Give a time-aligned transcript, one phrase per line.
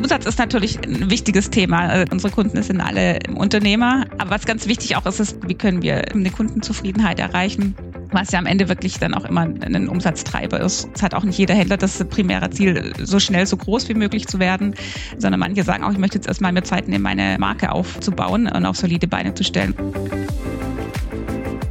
[0.00, 1.80] Umsatz ist natürlich ein wichtiges Thema.
[1.80, 4.06] Also unsere Kunden sind alle Unternehmer.
[4.16, 7.74] Aber was ganz wichtig auch ist, ist, wie können wir eine Kundenzufriedenheit erreichen?
[8.12, 10.88] was ja am Ende wirklich dann auch immer ein Umsatztreiber ist.
[10.92, 14.26] Es hat auch nicht jeder Händler das primäre Ziel, so schnell, so groß wie möglich
[14.26, 14.74] zu werden,
[15.16, 18.66] sondern manche sagen auch, ich möchte jetzt erstmal mir Zeit nehmen, meine Marke aufzubauen und
[18.66, 19.76] auf solide Beine zu stellen.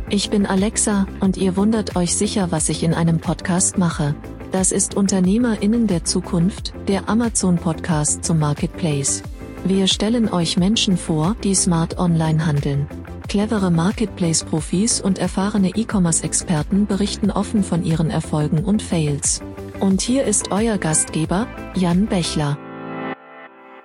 [0.10, 4.16] Ich bin Alexa und ihr wundert euch sicher, was ich in einem Podcast mache.
[4.52, 9.22] Das ist Unternehmerinnen der Zukunft, der Amazon Podcast zum Marketplace.
[9.64, 12.88] Wir stellen euch Menschen vor, die smart online handeln.
[13.28, 19.44] Clevere Marketplace-Profis und erfahrene E-Commerce-Experten berichten offen von ihren Erfolgen und Fails.
[19.80, 21.46] Und hier ist euer Gastgeber,
[21.76, 22.58] Jan Bechler.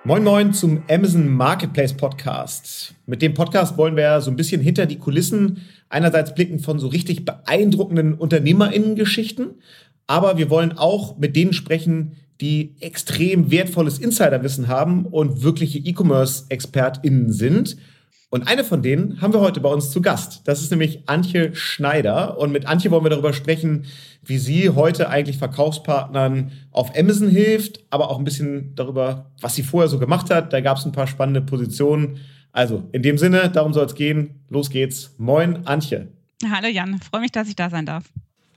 [0.03, 2.93] Moin Moin zum Amazon Marketplace Podcast.
[3.05, 6.87] Mit dem Podcast wollen wir so ein bisschen hinter die Kulissen einerseits blicken von so
[6.87, 9.55] richtig beeindruckenden Unternehmerinnen-Geschichten
[10.07, 17.31] aber wir wollen auch mit denen sprechen, die extrem wertvolles Insiderwissen haben und wirkliche E-Commerce-ExpertInnen
[17.31, 17.77] sind.
[18.29, 20.41] Und eine von denen haben wir heute bei uns zu Gast.
[20.43, 22.37] Das ist nämlich Antje Schneider.
[22.37, 23.85] Und mit Antje wollen wir darüber sprechen,
[24.23, 29.63] wie sie heute eigentlich Verkaufspartnern auf Amazon hilft, aber auch ein bisschen darüber, was sie
[29.63, 30.51] vorher so gemacht hat.
[30.51, 32.17] Da gab es ein paar spannende Positionen.
[32.51, 34.41] Also in dem Sinne, darum soll es gehen.
[34.49, 35.15] Los geht's.
[35.17, 36.09] Moin, Antje.
[36.51, 38.03] Hallo Jan, freue mich, dass ich da sein darf.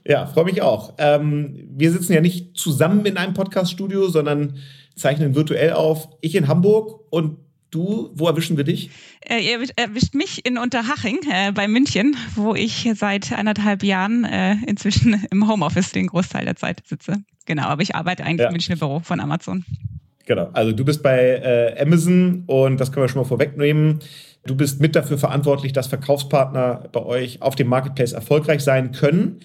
[0.09, 0.95] Ja, freue mich auch.
[0.97, 4.57] Ähm, wir sitzen ja nicht zusammen in einem Podcast-Studio, sondern
[4.95, 6.07] zeichnen virtuell auf.
[6.21, 7.37] Ich in Hamburg und
[7.69, 8.89] du, wo erwischen wir dich?
[9.21, 14.55] Äh, ihr erwischt mich in Unterhaching äh, bei München, wo ich seit anderthalb Jahren äh,
[14.65, 17.17] inzwischen im Homeoffice den Großteil der Zeit sitze.
[17.45, 18.47] Genau, aber ich arbeite eigentlich ja.
[18.47, 19.63] im Münchner Büro von Amazon.
[20.25, 23.99] Genau, also du bist bei äh, Amazon und das können wir schon mal vorwegnehmen.
[24.47, 29.41] Du bist mit dafür verantwortlich, dass Verkaufspartner bei euch auf dem Marketplace erfolgreich sein können.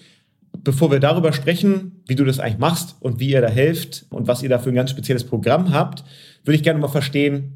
[0.65, 4.27] Bevor wir darüber sprechen, wie du das eigentlich machst und wie ihr da helft und
[4.27, 6.03] was ihr da für ein ganz spezielles Programm habt,
[6.43, 7.54] würde ich gerne mal verstehen,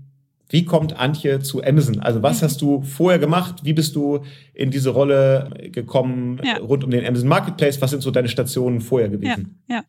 [0.49, 1.99] wie kommt Antje zu Amazon?
[1.99, 2.45] Also was mhm.
[2.45, 3.61] hast du vorher gemacht?
[3.63, 4.23] Wie bist du
[4.53, 6.57] in diese Rolle gekommen ja.
[6.57, 7.79] rund um den Amazon Marketplace?
[7.81, 9.59] Was sind so deine Stationen vorher gewesen?
[9.67, 9.83] Ja, ja.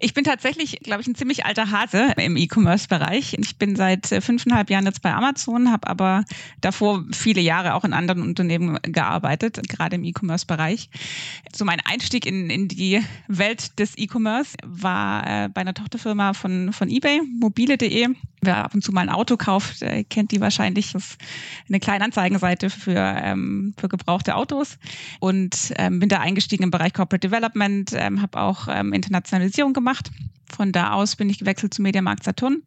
[0.00, 3.36] ich bin tatsächlich, glaube ich, ein ziemlich alter Hase im E-Commerce-Bereich.
[3.38, 6.24] Ich bin seit äh, fünfeinhalb Jahren jetzt bei Amazon, habe aber
[6.60, 10.90] davor viele Jahre auch in anderen Unternehmen gearbeitet, gerade im E-Commerce-Bereich.
[11.54, 16.72] So mein Einstieg in, in die Welt des E-Commerce war äh, bei einer Tochterfirma von,
[16.72, 18.08] von eBay, mobile.de.
[18.44, 20.92] Wer ab und zu mal ein Auto kauft, äh, kennt die wahrscheinlich.
[20.92, 21.18] Das ist
[21.68, 24.78] eine kleine Anzeigenseite für, ähm, für gebrauchte Autos.
[25.20, 30.10] Und ähm, bin da eingestiegen im Bereich Corporate Development, ähm, habe auch ähm, Internationalisierung gemacht.
[30.50, 32.62] Von da aus bin ich gewechselt zu Mediamarkt Saturn.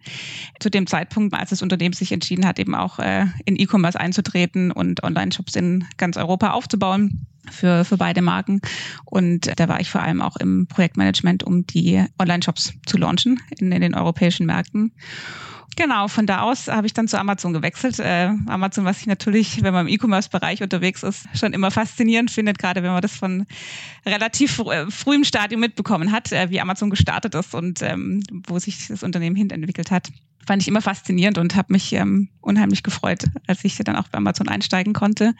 [0.62, 4.72] Zu dem Zeitpunkt, als das Unternehmen sich entschieden hat, eben auch äh, in E-Commerce einzutreten
[4.72, 8.62] und Online-Shops in ganz Europa aufzubauen für, für beide Marken.
[9.04, 13.74] Und da war ich vor allem auch im Projektmanagement, um die Online-Shops zu launchen in,
[13.74, 14.94] in den europäischen Märkten.
[15.76, 18.00] Genau, von da aus habe ich dann zu Amazon gewechselt.
[18.00, 22.60] Äh, Amazon, was ich natürlich, wenn man im E-Commerce-Bereich unterwegs ist, schon immer faszinierend findet,
[22.60, 23.46] gerade wenn man das von
[24.06, 28.88] relativ äh, frühem Stadium mitbekommen hat, äh, wie Amazon gestartet ist und ähm, wo sich
[28.88, 30.12] das Unternehmen hin entwickelt hat.
[30.48, 34.20] Fand ich immer faszinierend und habe mich ähm, unheimlich gefreut, als ich dann auch bei
[34.20, 35.34] Amazon einsteigen konnte.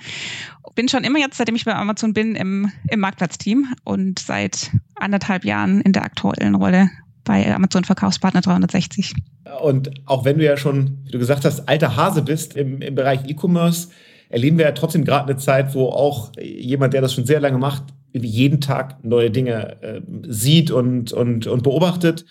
[0.74, 5.46] Bin schon immer jetzt, seitdem ich bei Amazon bin, im, im Marktplatzteam und seit anderthalb
[5.46, 6.90] Jahren in der aktuellen Rolle
[7.26, 9.14] bei Amazon Verkaufspartner 360.
[9.62, 12.96] Und auch wenn du ja schon, wie du gesagt hast, alter Hase bist im, im
[12.96, 13.90] Bereich E-Commerce,
[14.30, 17.58] erleben wir ja trotzdem gerade eine Zeit, wo auch jemand, der das schon sehr lange
[17.58, 22.26] macht, jeden Tag neue Dinge äh, sieht und, und, und beobachtet.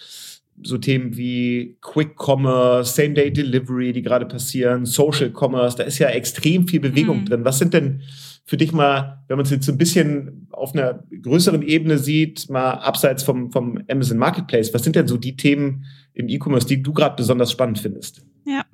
[0.62, 5.98] So Themen wie Quick Commerce, Same Day Delivery, die gerade passieren, Social Commerce, da ist
[5.98, 7.24] ja extrem viel Bewegung mhm.
[7.26, 7.44] drin.
[7.44, 8.02] Was sind denn
[8.44, 12.48] für dich mal, wenn man es jetzt so ein bisschen auf einer größeren Ebene sieht,
[12.50, 16.82] mal abseits vom, vom Amazon Marketplace, was sind denn so die Themen im E-Commerce, die
[16.82, 18.24] du gerade besonders spannend findest?
[18.46, 18.64] Ja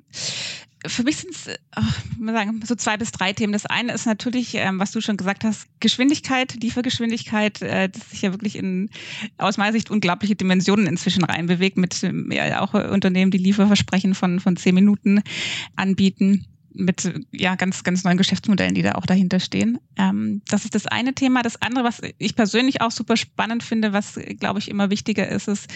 [0.87, 3.53] für mich sind es sagen, so zwei bis drei Themen.
[3.53, 8.23] Das eine ist natürlich, ähm, was du schon gesagt hast, Geschwindigkeit, Liefergeschwindigkeit, äh, das sich
[8.23, 8.89] ja wirklich in
[9.37, 14.57] aus meiner Sicht unglaubliche Dimensionen inzwischen reinbewegt, mit ja, auch Unternehmen, die Lieferversprechen von, von
[14.57, 15.21] zehn Minuten
[15.75, 19.77] anbieten mit ja ganz ganz neuen Geschäftsmodellen, die da auch dahinter stehen.
[19.97, 21.41] Ähm, das ist das eine Thema.
[21.41, 25.47] Das andere, was ich persönlich auch super spannend finde, was glaube ich immer wichtiger ist,
[25.47, 25.69] ist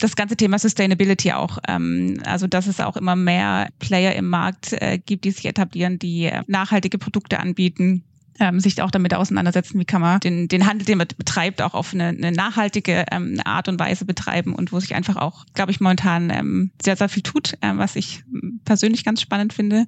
[0.00, 1.58] das ganze Thema Sustainability auch.
[1.68, 5.98] Ähm, also dass es auch immer mehr Player im Markt äh, gibt, die sich etablieren,
[5.98, 8.04] die nachhaltige Produkte anbieten
[8.40, 11.74] ähm, sich auch damit auseinandersetzen, wie kann man den, den Handel, den man betreibt, auch
[11.74, 15.70] auf eine, eine nachhaltige ähm, Art und Weise betreiben und wo sich einfach auch, glaube
[15.70, 18.22] ich, momentan ähm, sehr, sehr viel tut, äh, was ich
[18.64, 19.86] persönlich ganz spannend finde.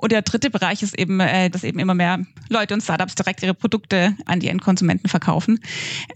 [0.00, 3.42] Und der dritte Bereich ist eben, äh, dass eben immer mehr Leute und Startups direkt
[3.42, 5.60] ihre Produkte an die Endkonsumenten verkaufen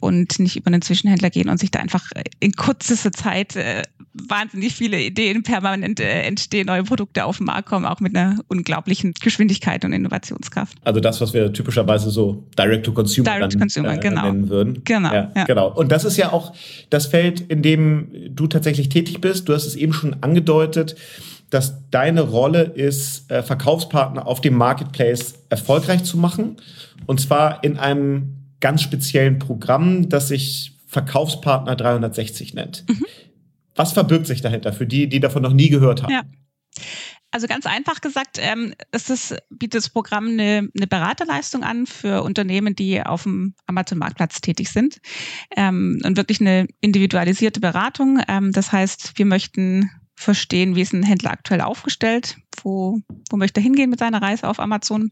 [0.01, 3.83] und nicht über einen Zwischenhändler gehen und sich da einfach in kürzester Zeit äh,
[4.15, 8.39] wahnsinnig viele Ideen permanent äh, entstehen, neue Produkte auf den Markt kommen, auch mit einer
[8.49, 10.77] unglaublichen Geschwindigkeit und Innovationskraft.
[10.85, 14.23] Also das, was wir typischerweise so Direct-to-Consumer Direct äh, genau.
[14.23, 14.83] nennen würden.
[14.85, 15.13] Genau.
[15.13, 15.45] Ja, ja.
[15.45, 15.73] Genau.
[15.73, 16.55] Und das ist ja auch
[16.91, 19.49] das Feld, in dem du tatsächlich tätig bist.
[19.49, 20.97] Du hast es eben schon angedeutet
[21.51, 26.57] dass deine Rolle ist, äh, Verkaufspartner auf dem Marketplace erfolgreich zu machen.
[27.07, 32.85] Und zwar in einem ganz speziellen Programm, das sich Verkaufspartner 360 nennt.
[32.89, 33.05] Mhm.
[33.75, 36.13] Was verbirgt sich dahinter für die, die davon noch nie gehört haben?
[36.13, 36.23] Ja.
[37.31, 42.23] Also ganz einfach gesagt, ähm, ist das, bietet das Programm eine, eine Beraterleistung an für
[42.23, 45.01] Unternehmen, die auf dem Amazon-Marktplatz tätig sind.
[45.57, 48.21] Ähm, und wirklich eine individualisierte Beratung.
[48.29, 53.01] Ähm, das heißt, wir möchten verstehen, wie ist ein Händler aktuell aufgestellt, wo,
[53.31, 55.11] wo möchte er hingehen mit seiner Reise auf Amazon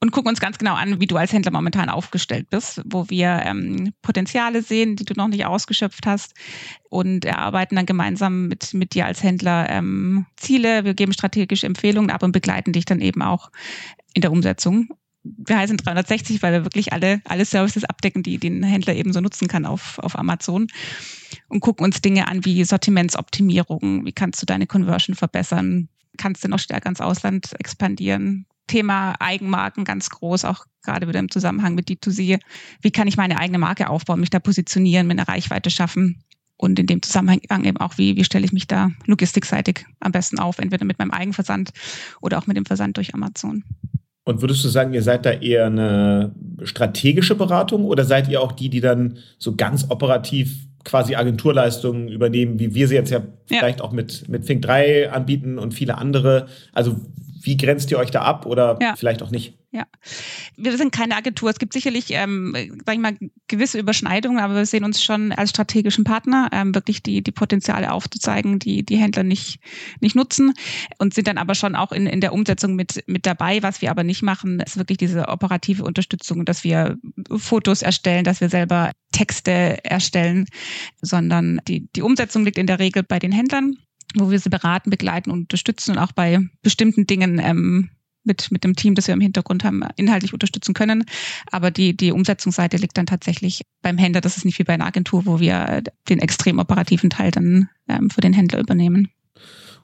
[0.00, 3.42] und gucken uns ganz genau an, wie du als Händler momentan aufgestellt bist, wo wir
[3.44, 6.34] ähm, Potenziale sehen, die du noch nicht ausgeschöpft hast
[6.90, 10.84] und erarbeiten dann gemeinsam mit, mit dir als Händler ähm, Ziele.
[10.84, 13.50] Wir geben strategische Empfehlungen ab und begleiten dich dann eben auch
[14.14, 14.88] in der Umsetzung.
[15.22, 19.20] Wir heißen 360, weil wir wirklich alle, alle Services abdecken, die den Händler eben so
[19.20, 20.66] nutzen kann auf, auf Amazon
[21.48, 26.48] und gucken uns Dinge an wie Sortimentsoptimierung, wie kannst du deine Conversion verbessern, kannst du
[26.48, 31.88] noch stärker ins Ausland expandieren, Thema Eigenmarken ganz groß, auch gerade wieder im Zusammenhang mit
[31.88, 32.40] D2C.
[32.80, 36.22] Wie kann ich meine eigene Marke aufbauen, mich da positionieren, mir eine Reichweite schaffen?
[36.56, 40.38] Und in dem Zusammenhang eben auch, wie, wie stelle ich mich da logistikseitig am besten
[40.38, 41.72] auf, entweder mit meinem Eigenversand
[42.20, 43.64] oder auch mit dem Versand durch Amazon.
[44.24, 48.52] Und würdest du sagen, ihr seid da eher eine strategische Beratung oder seid ihr auch
[48.52, 53.24] die, die dann so ganz operativ quasi Agenturleistungen übernehmen, wie wir sie jetzt ja, ja.
[53.46, 56.46] vielleicht auch mit, mit Fink 3 anbieten und viele andere?
[56.72, 56.96] Also
[57.40, 58.94] wie grenzt ihr euch da ab oder ja.
[58.96, 59.54] vielleicht auch nicht?
[59.74, 59.86] Ja,
[60.56, 61.50] wir sind keine Agentur.
[61.50, 62.54] Es gibt sicherlich, ähm,
[62.86, 63.16] sag ich mal,
[63.48, 67.90] gewisse Überschneidungen, aber wir sehen uns schon als strategischen Partner, ähm, wirklich die, die Potenziale
[67.90, 69.58] aufzuzeigen, die die Händler nicht,
[69.98, 70.54] nicht nutzen
[70.98, 73.64] und sind dann aber schon auch in, in der Umsetzung mit, mit dabei.
[73.64, 76.96] Was wir aber nicht machen, ist wirklich diese operative Unterstützung, dass wir
[77.36, 80.46] Fotos erstellen, dass wir selber Texte erstellen,
[81.02, 83.76] sondern die, die Umsetzung liegt in der Regel bei den Händlern
[84.16, 87.90] wo wir sie beraten, begleiten und unterstützen und auch bei bestimmten Dingen ähm,
[88.24, 91.04] mit, mit dem Team, das wir im Hintergrund haben, inhaltlich unterstützen können.
[91.50, 94.20] Aber die, die Umsetzungsseite liegt dann tatsächlich beim Händler.
[94.20, 98.10] Das ist nicht wie bei einer Agentur, wo wir den extrem operativen Teil dann ähm,
[98.10, 99.08] für den Händler übernehmen.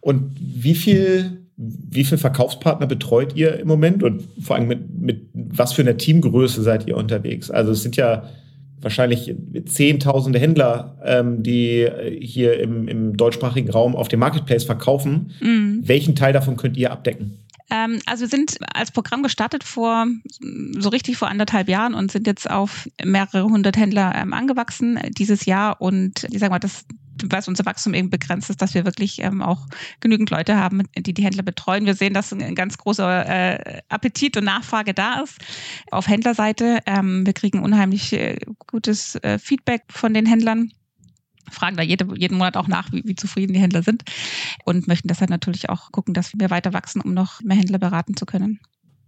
[0.01, 5.29] Und wie viel, wie viel Verkaufspartner betreut ihr im Moment und vor allem mit, mit
[5.35, 7.51] was für einer Teamgröße seid ihr unterwegs?
[7.51, 8.25] Also es sind ja
[8.81, 9.35] wahrscheinlich
[9.67, 11.87] zehntausende Händler, ähm, die
[12.21, 15.33] hier im, im deutschsprachigen Raum auf dem Marketplace verkaufen.
[15.41, 15.83] Mhm.
[15.83, 17.39] Welchen Teil davon könnt ihr abdecken?
[17.71, 20.07] Ähm, also wir sind als Programm gestartet vor
[20.79, 25.47] so richtig vor anderthalb Jahren und sind jetzt auf mehrere hundert Händler ähm, angewachsen dieses
[25.47, 25.81] Jahr.
[25.81, 26.85] Und ich sage mal, das
[27.25, 29.67] was unser Wachstum eben begrenzt ist, dass wir wirklich ähm, auch
[30.01, 31.87] genügend Leute haben, die die Händler betreuen.
[31.87, 35.37] Wir sehen, dass ein ganz großer äh, Appetit und Nachfrage da ist
[35.91, 36.81] auf Händlerseite.
[36.87, 40.73] Ähm, wir kriegen unheimlich äh, gutes äh, Feedback von den Händlern
[41.51, 44.03] fragen da jede, jeden Monat auch nach, wie, wie zufrieden die Händler sind
[44.65, 48.17] und möchten deshalb natürlich auch gucken, dass wir weiter wachsen, um noch mehr Händler beraten
[48.17, 48.61] zu können.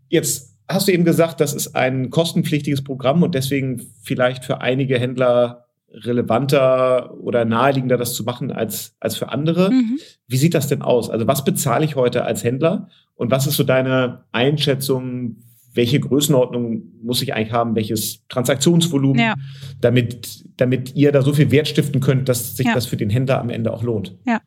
[0.08, 4.98] Jetzt hast du eben gesagt, das ist ein kostenpflichtiges Programm und deswegen vielleicht für einige
[4.98, 9.70] Händler relevanter oder naheliegender, das zu machen als, als für andere.
[9.70, 9.98] Mhm.
[10.26, 11.10] Wie sieht das denn aus?
[11.10, 15.36] Also was bezahle ich heute als Händler und was ist so deine Einschätzung,
[15.74, 19.34] welche Größenordnung muss ich eigentlich haben, welches Transaktionsvolumen, ja.
[19.80, 22.74] damit, damit ihr da so viel Wert stiften könnt, dass sich ja.
[22.74, 24.14] das für den Händler am Ende auch lohnt.
[24.26, 24.40] Ja,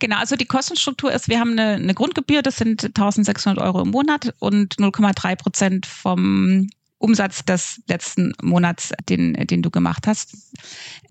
[0.00, 0.16] genau.
[0.18, 4.34] Also die Kostenstruktur ist, wir haben eine, eine Grundgebühr, das sind 1600 Euro im Monat
[4.38, 6.68] und 0,3 Prozent vom
[6.98, 10.54] Umsatz des letzten Monats, den, den du gemacht hast.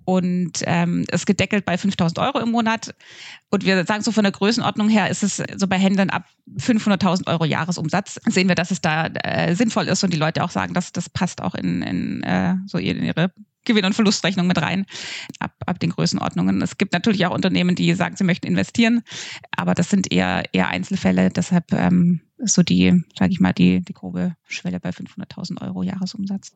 [0.04, 2.96] Und ähm, ist gedeckelt bei 5000 Euro im Monat.
[3.50, 6.26] Und wir sagen so von der Größenordnung her ist es so bei Händlern ab
[6.58, 8.20] 500.000 Euro Jahresumsatz.
[8.26, 11.10] Sehen wir, dass es da äh, sinnvoll ist und die Leute auch sagen, dass das
[11.10, 13.32] passt auch in, in äh, so in ihre
[13.66, 14.86] Gewinn- und Verlustrechnung mit rein,
[15.40, 16.62] ab, ab den Größenordnungen.
[16.62, 19.04] Es gibt natürlich auch Unternehmen, die sagen, sie möchten investieren,
[19.56, 21.30] aber das sind eher, eher Einzelfälle.
[21.30, 25.84] Deshalb ähm, ist so die, sage ich mal, die, die grobe Schwelle bei 500.000 Euro
[25.84, 26.54] Jahresumsatz.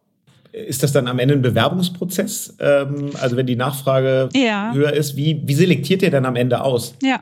[0.52, 2.58] Ist das dann am Ende ein Bewerbungsprozess?
[2.60, 4.74] Ähm, also wenn die Nachfrage ja.
[4.74, 6.96] höher ist, wie, wie selektiert ihr dann am Ende aus?
[7.04, 7.22] Ja,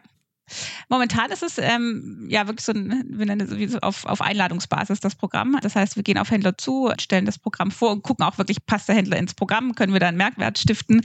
[0.90, 5.00] Momentan ist es ähm, ja wirklich so ein, wir nennen es so auf, auf Einladungsbasis
[5.00, 5.58] das Programm.
[5.62, 8.66] Das heißt, wir gehen auf Händler zu, stellen das Programm vor und gucken auch wirklich,
[8.66, 11.02] passt der Händler ins Programm, können wir da einen Merkwert stiften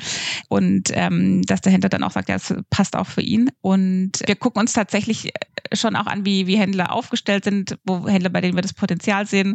[0.48, 3.50] und ähm, dass der Händler dann auch sagt, ja, es passt auch für ihn.
[3.60, 8.06] Und wir gucken uns tatsächlich äh, schon auch an, wie, wie Händler aufgestellt sind, wo
[8.08, 9.54] Händler, bei denen wir das Potenzial sehen,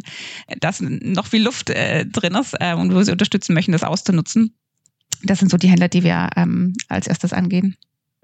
[0.60, 3.84] dass noch viel Luft äh, drin ist äh, und wo wir sie unterstützen möchten, das
[3.84, 4.54] auszunutzen.
[5.22, 7.76] Das sind so die Händler, die wir ähm, als erstes angehen.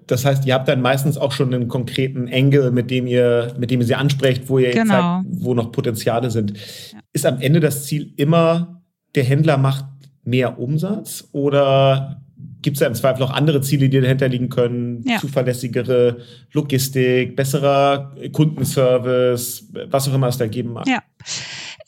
[0.07, 3.71] Das heißt, ihr habt dann meistens auch schon einen konkreten Engel, mit dem ihr, mit
[3.71, 5.21] dem ihr sie ansprecht, wo ihr genau.
[5.21, 6.53] zeigt, wo noch Potenziale sind.
[6.91, 6.99] Ja.
[7.13, 8.81] Ist am Ende das Ziel immer,
[9.15, 9.85] der Händler macht
[10.23, 12.21] mehr Umsatz oder
[12.61, 15.03] gibt es da im Zweifel auch andere Ziele, die dahinter liegen können?
[15.07, 15.19] Ja.
[15.19, 16.17] Zuverlässigere
[16.51, 20.87] Logistik, besserer Kundenservice, was auch immer es da geben mag.
[20.87, 21.01] Ja.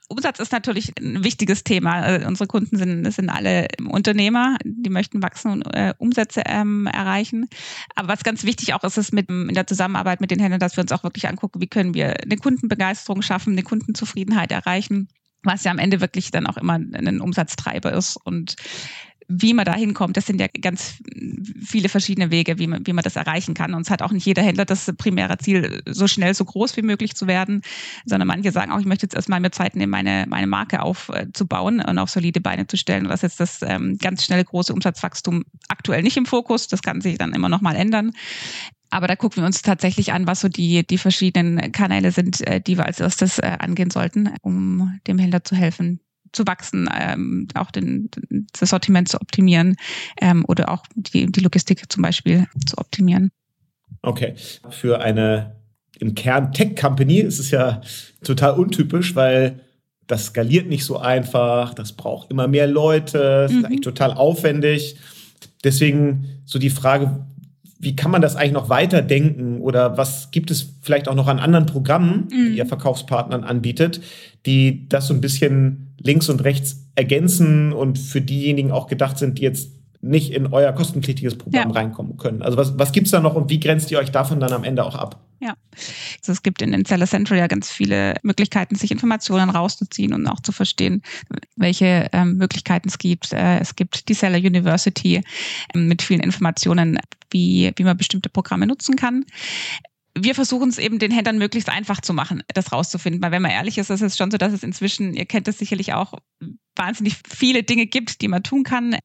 [0.09, 2.07] Umsatz ist natürlich ein wichtiges Thema.
[2.07, 7.47] Äh, unsere Kunden sind, sind alle Unternehmer, die möchten wachsen und äh, Umsätze ähm, erreichen.
[7.95, 10.77] Aber was ganz wichtig auch ist, ist mit, in der Zusammenarbeit mit den Händlern, dass
[10.77, 15.09] wir uns auch wirklich angucken, wie können wir eine Kundenbegeisterung schaffen, eine Kundenzufriedenheit erreichen
[15.43, 18.17] was ja am Ende wirklich dann auch immer ein Umsatztreiber ist.
[18.17, 18.55] Und
[19.29, 21.01] wie man da hinkommt, das sind ja ganz
[21.65, 23.73] viele verschiedene Wege, wie man, wie man das erreichen kann.
[23.73, 26.81] Und es hat auch nicht jeder Händler das primäre Ziel, so schnell, so groß wie
[26.81, 27.61] möglich zu werden,
[28.05, 31.81] sondern manche sagen auch, ich möchte jetzt erstmal mir Zeit nehmen, meine, meine Marke aufzubauen
[31.81, 33.03] und auf solide Beine zu stellen.
[33.03, 36.69] Und das ist jetzt das ähm, ganz schnelle, große Umsatzwachstum aktuell nicht im Fokus.
[36.69, 38.13] Das kann sich dann immer noch mal ändern.
[38.89, 42.61] Aber da gucken wir uns tatsächlich an, was so die, die verschiedenen Kanäle sind, äh,
[42.61, 45.99] die wir als erstes äh, angehen sollten, um dem Händler zu helfen,
[46.31, 48.09] zu wachsen, ähm, auch den,
[48.57, 49.75] das Sortiment zu optimieren
[50.21, 53.31] ähm, oder auch die, die Logistik zum Beispiel zu optimieren.
[54.01, 54.35] Okay.
[54.69, 55.55] Für eine
[55.99, 57.81] im Kern Tech-Company ist es ja
[58.23, 59.61] total untypisch, weil
[60.05, 63.59] das skaliert nicht so einfach, das braucht immer mehr Leute, das mhm.
[63.59, 64.97] ist eigentlich total aufwendig.
[65.63, 67.25] Deswegen so die Frage,
[67.79, 71.39] wie kann man das eigentlich noch weiterdenken oder was gibt es vielleicht auch noch an
[71.39, 72.51] anderen Programmen, mhm.
[72.51, 74.01] die ihr Verkaufspartnern anbietet,
[74.45, 79.39] die das so ein bisschen links und rechts ergänzen und für diejenigen auch gedacht sind,
[79.39, 81.75] die jetzt nicht in euer kostenpflichtiges Programm ja.
[81.75, 82.41] reinkommen können.
[82.41, 84.63] Also was, was gibt es da noch und wie grenzt ihr euch davon dann am
[84.63, 85.19] Ende auch ab?
[85.39, 85.53] Ja,
[86.19, 90.27] also es gibt in, in Seller Central ja ganz viele Möglichkeiten, sich Informationen rauszuziehen und
[90.27, 91.03] auch zu verstehen,
[91.55, 93.33] welche ähm, Möglichkeiten es gibt.
[93.33, 95.21] Äh, es gibt die Seller University
[95.73, 96.97] äh, mit vielen Informationen,
[97.29, 99.25] wie, wie man bestimmte Programme nutzen kann
[100.23, 103.21] wir versuchen es eben den Händlern möglichst einfach zu machen, das rauszufinden.
[103.21, 105.57] Weil wenn man ehrlich ist, ist es schon so, dass es inzwischen, ihr kennt es
[105.57, 106.13] sicherlich auch,
[106.75, 108.97] wahnsinnig viele Dinge gibt, die man tun kann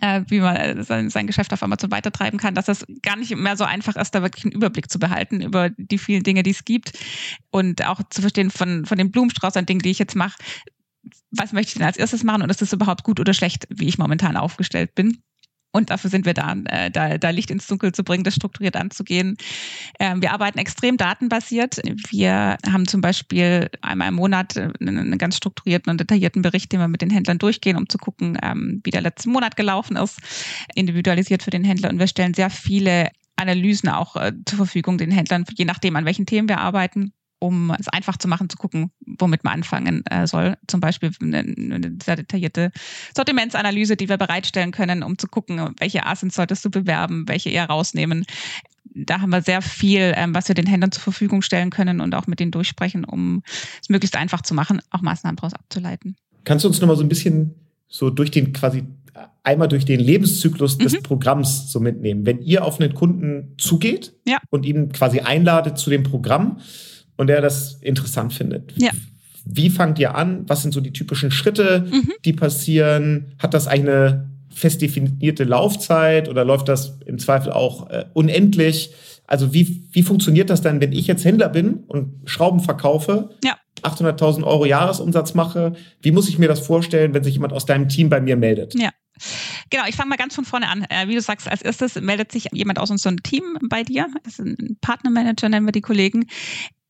[0.00, 3.56] äh, wie man sein, sein Geschäft auf Amazon weitertreiben kann, dass das gar nicht mehr
[3.56, 6.64] so einfach ist, da wirklich einen Überblick zu behalten über die vielen Dinge, die es
[6.64, 6.92] gibt
[7.50, 10.40] und auch zu verstehen von, von dem Blumenstrauß an Dingen, die ich jetzt mache,
[11.30, 13.88] was möchte ich denn als erstes machen und ist das überhaupt gut oder schlecht, wie
[13.88, 15.22] ich momentan aufgestellt bin.
[15.72, 18.76] Und dafür sind wir da, äh, da, da Licht ins Dunkel zu bringen, das strukturiert
[18.76, 19.36] anzugehen.
[19.98, 21.80] Ähm, wir arbeiten extrem datenbasiert.
[22.10, 26.80] Wir haben zum Beispiel einmal im Monat einen, einen ganz strukturierten und detaillierten Bericht, den
[26.80, 30.18] wir mit den Händlern durchgehen, um zu gucken, ähm, wie der letzte Monat gelaufen ist,
[30.74, 31.90] individualisiert für den Händler.
[31.90, 36.04] Und wir stellen sehr viele Analysen auch äh, zur Verfügung den Händlern, je nachdem, an
[36.04, 40.26] welchen Themen wir arbeiten um es einfach zu machen, zu gucken, womit man anfangen äh,
[40.26, 40.56] soll.
[40.68, 42.70] Zum Beispiel eine, eine, sehr detaillierte
[43.16, 47.66] Sortimentsanalyse, die wir bereitstellen können, um zu gucken, welche Asins solltest du bewerben, welche eher
[47.66, 48.26] rausnehmen.
[48.84, 52.14] Da haben wir sehr viel, ähm, was wir den Händlern zur Verfügung stellen können und
[52.14, 53.42] auch mit denen durchsprechen, um
[53.82, 56.16] es möglichst einfach zu machen, auch Maßnahmen daraus abzuleiten.
[56.44, 57.54] Kannst du uns nochmal so ein bisschen
[57.88, 58.84] so durch den quasi
[59.42, 60.82] einmal durch den Lebenszyklus mhm.
[60.82, 62.26] des Programms so mitnehmen.
[62.26, 64.38] Wenn ihr auf einen Kunden zugeht ja.
[64.50, 66.60] und ihn quasi einladet zu dem Programm,
[67.20, 68.72] und der das interessant findet.
[68.76, 68.92] Ja.
[69.44, 70.44] Wie fangt ihr an?
[70.46, 72.12] Was sind so die typischen Schritte, mhm.
[72.24, 73.34] die passieren?
[73.38, 78.94] Hat das eine fest definierte Laufzeit oder läuft das im Zweifel auch äh, unendlich?
[79.26, 83.58] Also wie, wie funktioniert das dann, wenn ich jetzt Händler bin und Schrauben verkaufe, ja.
[83.82, 85.74] 800.000 Euro Jahresumsatz mache?
[86.00, 88.74] Wie muss ich mir das vorstellen, wenn sich jemand aus deinem Team bei mir meldet?
[88.80, 88.88] Ja.
[89.68, 90.86] Genau, ich fange mal ganz von vorne an.
[90.88, 94.08] Äh, wie du sagst, als erstes meldet sich jemand aus unserem Team bei dir.
[94.24, 96.24] Das ist ein Partnermanager, nennen wir die Kollegen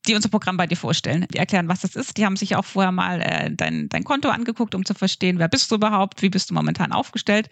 [0.07, 1.25] die unser Programm bei dir vorstellen.
[1.31, 2.17] Die erklären, was das ist.
[2.17, 5.47] Die haben sich auch vorher mal äh, dein, dein Konto angeguckt, um zu verstehen, wer
[5.47, 7.49] bist du überhaupt, wie bist du momentan aufgestellt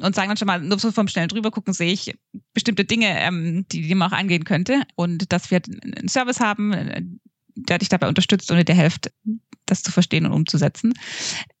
[0.00, 2.14] und sagen dann schon mal, nur so vom schnellen drüber gucken, sehe ich
[2.54, 6.72] bestimmte Dinge, ähm, die, die man auch angehen könnte und dass wir einen Service haben,
[6.72, 7.02] äh,
[7.54, 9.12] der dich dabei unterstützt und dir hilft,
[9.66, 10.94] das zu verstehen und umzusetzen.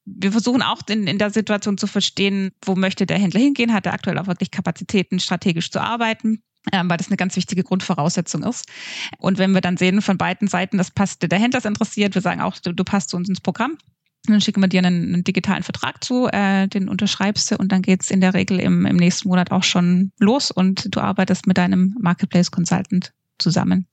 [0.04, 3.86] Wir versuchen auch in, in der Situation zu verstehen, wo möchte der Händler hingehen, hat
[3.86, 8.42] er aktuell auch wirklich Kapazitäten, strategisch zu arbeiten ähm, weil das eine ganz wichtige Grundvoraussetzung
[8.44, 8.66] ist.
[9.18, 12.22] Und wenn wir dann sehen von beiden Seiten, das passt, der Händler ist interessiert, wir
[12.22, 13.78] sagen auch, du, du passt zu uns ins Programm,
[14.26, 17.82] dann schicken wir dir einen, einen digitalen Vertrag zu, äh, den unterschreibst du und dann
[17.82, 21.58] geht's in der Regel im, im nächsten Monat auch schon los und du arbeitest mit
[21.58, 23.88] deinem Marketplace Consultant zusammen.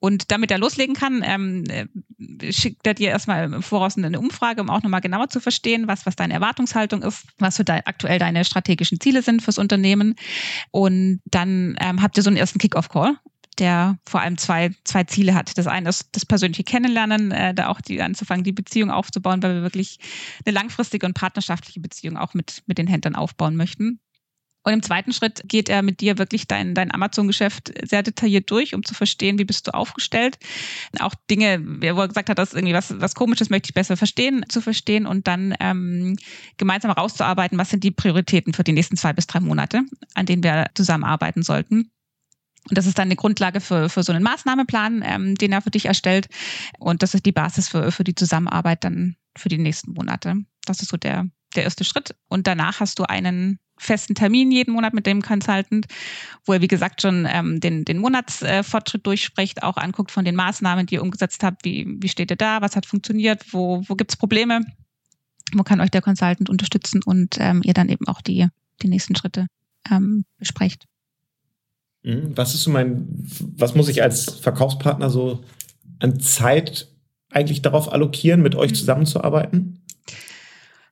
[0.00, 4.60] Und damit er loslegen kann, ähm, äh, schickt er dir erstmal im Voraus eine Umfrage,
[4.60, 8.18] um auch nochmal genauer zu verstehen, was, was deine Erwartungshaltung ist, was für de aktuell
[8.18, 10.14] deine strategischen Ziele sind fürs Unternehmen.
[10.70, 13.16] Und dann ähm, habt ihr so einen ersten Kick-Off-Call
[13.58, 15.56] der vor allem zwei, zwei Ziele hat.
[15.56, 19.54] Das eine ist das persönliche Kennenlernen, äh, da auch die anzufangen, die Beziehung aufzubauen, weil
[19.56, 19.98] wir wirklich
[20.44, 24.00] eine langfristige und partnerschaftliche Beziehung auch mit, mit den Händlern aufbauen möchten.
[24.64, 28.74] Und im zweiten Schritt geht er mit dir wirklich dein, dein Amazon-Geschäft sehr detailliert durch,
[28.74, 30.38] um zu verstehen, wie bist du aufgestellt.
[31.00, 34.44] Auch Dinge, wo er gesagt hat, dass irgendwie was, was komisches möchte ich besser verstehen,
[34.48, 36.16] zu verstehen und dann ähm,
[36.56, 39.82] gemeinsam herauszuarbeiten, was sind die Prioritäten für die nächsten zwei bis drei Monate,
[40.14, 41.90] an denen wir zusammenarbeiten sollten.
[42.70, 45.70] Und das ist dann eine Grundlage für, für so einen Maßnahmeplan, ähm, den er für
[45.70, 46.28] dich erstellt.
[46.78, 50.36] Und das ist die Basis für, für die Zusammenarbeit dann für die nächsten Monate.
[50.64, 52.16] Das ist so der, der erste Schritt.
[52.28, 55.86] Und danach hast du einen festen Termin jeden Monat mit dem Consultant,
[56.44, 60.36] wo er, wie gesagt, schon ähm, den, den Monatsfortschritt äh, durchspricht, auch anguckt von den
[60.36, 63.94] Maßnahmen, die ihr umgesetzt habt, wie, wie steht ihr da, was hat funktioniert, wo, wo
[63.94, 64.60] gibt's Probleme,
[65.52, 68.48] wo kann euch der Consultant unterstützen und ähm, ihr dann eben auch die,
[68.82, 69.46] die nächsten Schritte
[69.90, 70.86] ähm, besprecht.
[72.02, 72.36] Mhm.
[72.36, 73.06] Was ist so mein,
[73.56, 75.42] was muss ich als Verkaufspartner so
[75.98, 76.88] an Zeit
[77.30, 78.76] eigentlich darauf allokieren, mit euch mhm.
[78.76, 79.73] zusammenzuarbeiten?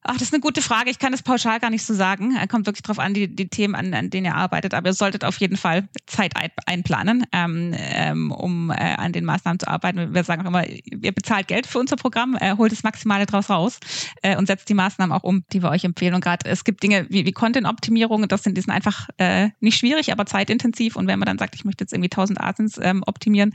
[0.04, 0.90] Ach, das ist eine gute Frage.
[0.90, 2.36] Ich kann das pauschal gar nicht so sagen.
[2.48, 4.74] Kommt wirklich darauf an, die, die Themen, an, an denen ihr arbeitet.
[4.74, 6.32] Aber ihr solltet auf jeden Fall Zeit
[6.66, 10.12] einplanen, ähm, ähm, um äh, an den Maßnahmen zu arbeiten.
[10.12, 13.48] Wir sagen auch immer, ihr bezahlt Geld für unser Programm, äh, holt das Maximale draus
[13.48, 13.78] raus
[14.22, 16.14] äh, und setzt die Maßnahmen auch um, die wir euch empfehlen.
[16.14, 19.78] Und gerade es gibt Dinge wie, wie Content-Optimierung, das sind, die sind einfach äh, nicht
[19.78, 20.96] schwierig, aber zeitintensiv.
[20.96, 23.54] Und wenn man dann sagt, ich möchte jetzt irgendwie 1000 Asins ähm, optimieren,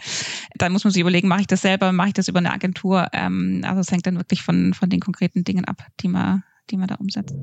[0.56, 3.10] dann muss man sich überlegen, mache ich das selber, mache ich das über eine Agentur?
[3.12, 6.37] Ähm, also es hängt dann wirklich von, von den konkreten Dingen ab, die man
[6.70, 7.36] die man da umsetzt.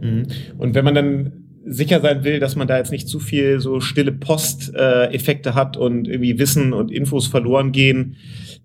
[0.00, 0.26] Mhm.
[0.58, 1.32] Und wenn man dann
[1.64, 5.76] sicher sein will, dass man da jetzt nicht zu viel so stille Post-Effekte äh, hat
[5.76, 8.16] und irgendwie Wissen und Infos verloren gehen,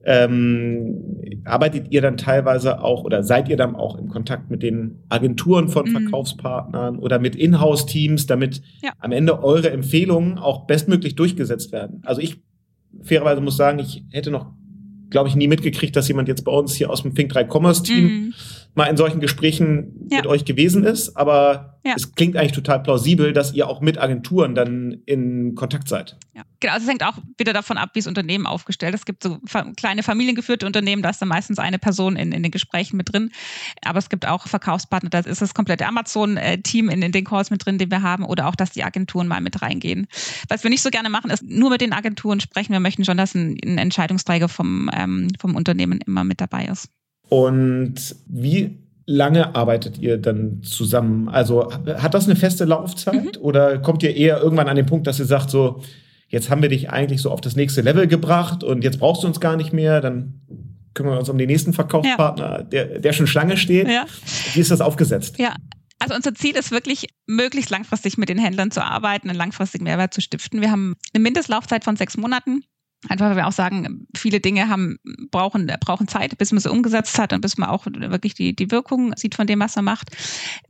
[0.04, 5.04] ähm, arbeitet ihr dann teilweise auch oder seid ihr dann auch im Kontakt mit den
[5.10, 5.92] Agenturen von mhm.
[5.92, 8.92] Verkaufspartnern oder mit Inhouse-Teams, damit ja.
[9.00, 12.02] am Ende eure Empfehlungen auch bestmöglich durchgesetzt werden?
[12.04, 12.38] Also ich
[13.04, 14.54] fairerweise muss sagen, ich hätte noch
[15.10, 17.84] glaube ich, nie mitgekriegt, dass jemand jetzt bei uns hier aus dem Think 3 Commerce
[17.84, 18.34] Team mm.
[18.78, 20.18] Mal in solchen Gesprächen ja.
[20.18, 21.18] mit euch gewesen ist.
[21.18, 21.94] Aber ja.
[21.96, 26.16] es klingt eigentlich total plausibel, dass ihr auch mit Agenturen dann in Kontakt seid.
[26.36, 26.44] Ja.
[26.60, 29.02] Genau, also es hängt auch wieder davon ab, wie das Unternehmen aufgestellt ist.
[29.02, 29.40] Es gibt so
[29.76, 33.32] kleine familiengeführte Unternehmen, da ist dann meistens eine Person in, in den Gesprächen mit drin.
[33.84, 37.66] Aber es gibt auch Verkaufspartner, da ist das komplette Amazon-Team in, in den Calls mit
[37.66, 40.08] drin, den wir haben, oder auch, dass die Agenturen mal mit reingehen.
[40.50, 42.74] Was wir nicht so gerne machen, ist nur mit den Agenturen sprechen.
[42.74, 46.90] Wir möchten schon, dass ein, ein Entscheidungsträger vom, ähm, vom Unternehmen immer mit dabei ist.
[47.30, 51.30] Und wie lange arbeitet ihr dann zusammen?
[51.30, 53.42] Also hat das eine feste Laufzeit mhm.
[53.42, 55.82] oder kommt ihr eher irgendwann an den Punkt, dass ihr sagt so,
[56.28, 59.28] jetzt haben wir dich eigentlich so auf das nächste Level gebracht und jetzt brauchst du
[59.28, 60.42] uns gar nicht mehr, dann
[60.94, 62.64] kümmern wir uns um den nächsten Verkaufspartner, ja.
[62.64, 63.88] der, der schon Schlange steht.
[63.88, 64.06] Ja.
[64.54, 65.40] Wie ist das aufgesetzt?
[65.40, 65.56] Ja,
[66.00, 70.14] also unser Ziel ist wirklich, möglichst langfristig mit den Händlern zu arbeiten, einen langfristigen Mehrwert
[70.14, 70.62] zu stiften.
[70.62, 72.64] Wir haben eine Mindestlaufzeit von sechs Monaten.
[73.10, 74.98] Einfach weil wir auch sagen, viele Dinge haben,
[75.30, 78.72] brauchen, brauchen Zeit, bis man sie umgesetzt hat und bis man auch wirklich die, die
[78.72, 80.10] Wirkung sieht von dem, was er macht.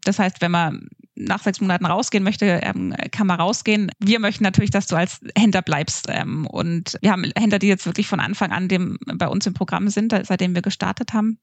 [0.03, 3.91] Das heißt, wenn man nach sechs Monaten rausgehen möchte, ähm, kann man rausgehen.
[3.99, 6.07] Wir möchten natürlich, dass du als Händler bleibst.
[6.09, 9.53] Ähm, und wir haben Händler, die jetzt wirklich von Anfang an dem, bei uns im
[9.53, 11.39] Programm sind, seitdem wir gestartet haben.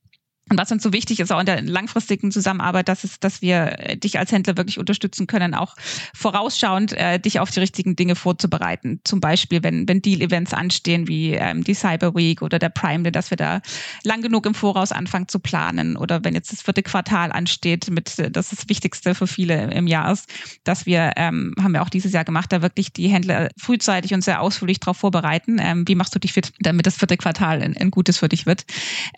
[0.50, 3.78] Und was uns so wichtig ist, auch in der langfristigen Zusammenarbeit, dass, es, dass wir
[3.78, 5.74] äh, dich als Händler wirklich unterstützen können, auch
[6.14, 9.00] vorausschauend äh, dich auf die richtigen Dinge vorzubereiten.
[9.04, 13.30] Zum Beispiel, wenn, wenn Deal-Events anstehen, wie ähm, die Cyber Week oder der Prime dass
[13.30, 13.60] wir da
[14.02, 15.96] lang genug im Voraus anfangen zu planen.
[15.96, 19.72] Oder wenn jetzt das vierte Quartal ansteht, mit äh, das ist das Wichtigste für viele
[19.72, 20.28] im Jahr ist,
[20.64, 24.22] dass wir, ähm, haben wir auch dieses Jahr gemacht, da wirklich die Händler frühzeitig und
[24.22, 25.58] sehr ausführlich darauf vorbereiten.
[25.58, 28.44] Ähm, wie machst du dich fit, damit das vierte Quartal ein, ein gutes für dich
[28.44, 28.66] wird?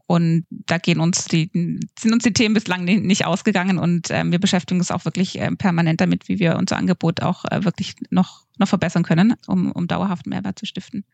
[0.06, 1.50] Und da gehen uns die,
[1.98, 5.50] sind uns die Themen bislang nicht ausgegangen und äh, wir beschäftigen uns auch wirklich äh,
[5.56, 9.88] permanent damit, wie wir unser Angebot auch äh, wirklich noch, noch verbessern können, um, um
[9.88, 11.04] dauerhaften Mehrwert zu stiften.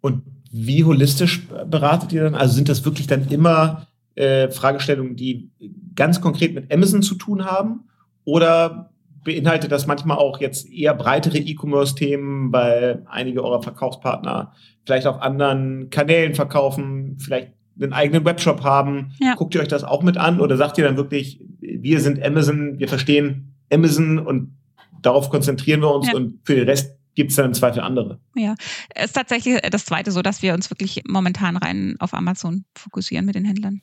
[0.00, 2.34] Und wie holistisch beratet ihr dann?
[2.34, 5.50] Also sind das wirklich dann immer äh, Fragestellungen, die
[5.94, 7.84] ganz konkret mit Amazon zu tun haben?
[8.24, 8.90] Oder
[9.24, 14.52] beinhaltet das manchmal auch jetzt eher breitere E-Commerce-Themen, weil einige eurer Verkaufspartner
[14.84, 19.12] vielleicht auf anderen Kanälen verkaufen, vielleicht einen eigenen Webshop haben.
[19.20, 19.34] Ja.
[19.34, 22.78] Guckt ihr euch das auch mit an oder sagt ihr dann wirklich, wir sind Amazon,
[22.78, 24.56] wir verstehen Amazon und
[25.02, 26.14] darauf konzentrieren wir uns ja.
[26.14, 28.20] und für den Rest gibt es dann im Zweifel andere.
[28.34, 28.54] Ja,
[28.94, 33.26] es ist tatsächlich das Zweite so, dass wir uns wirklich momentan rein auf Amazon fokussieren
[33.26, 33.82] mit den Händlern.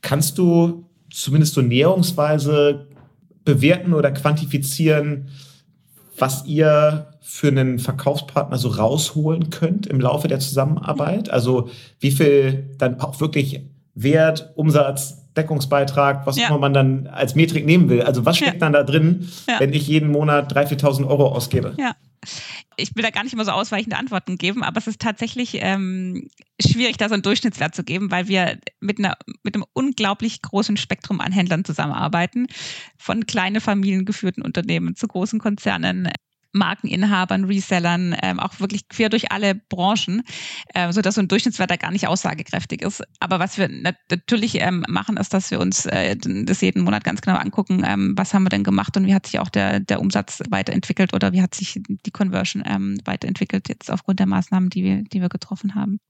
[0.00, 2.88] Kannst du zumindest so näherungsweise
[3.44, 5.30] bewerten oder quantifizieren,
[6.20, 11.30] was ihr für einen Verkaufspartner so rausholen könnt im Laufe der Zusammenarbeit?
[11.30, 11.68] Also
[12.00, 13.62] wie viel dann auch wirklich
[13.94, 16.48] Wert, Umsatz, Deckungsbeitrag, was ja.
[16.48, 18.02] immer man dann als Metrik nehmen will.
[18.02, 18.58] Also was steckt ja.
[18.58, 19.60] dann da drin, ja.
[19.60, 21.74] wenn ich jeden Monat 3.000, 4.000 Euro ausgebe?
[21.78, 21.94] Ja.
[22.76, 26.28] Ich will da gar nicht immer so ausweichende Antworten geben, aber es ist tatsächlich ähm,
[26.60, 30.76] schwierig, da so einen Durchschnittswert zu geben, weil wir mit, einer, mit einem unglaublich großen
[30.76, 32.46] Spektrum an Händlern zusammenarbeiten.
[32.96, 36.10] Von kleinen familiengeführten Unternehmen zu großen Konzernen,
[36.52, 40.22] Markeninhabern, Resellern, ähm, auch wirklich quer durch alle Branchen,
[40.74, 43.02] äh, sodass so ein Durchschnittswert da gar nicht aussagekräftig ist.
[43.20, 43.68] Aber was wir
[44.10, 48.14] natürlich ähm, machen, ist, dass wir uns äh, das jeden Monat ganz genau angucken, ähm,
[48.16, 51.32] was haben wir denn gemacht und wie hat sich auch der, der Umsatz weiterentwickelt oder
[51.32, 55.28] wie hat sich die Conversion ähm, weiterentwickelt jetzt aufgrund der Maßnahmen, die wir, die wir
[55.28, 56.00] getroffen haben.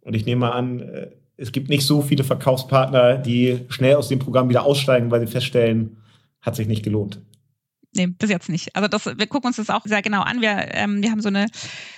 [0.00, 4.18] Und ich nehme an, äh, es gibt nicht so viele Verkaufspartner, die schnell aus dem
[4.18, 5.98] Programm wieder aussteigen, weil sie feststellen,
[6.40, 7.20] hat sich nicht gelohnt.
[7.94, 8.76] Nee, bis jetzt nicht.
[8.76, 10.42] Also das, wir gucken uns das auch sehr genau an.
[10.42, 11.46] Wir, ähm, wir haben so eine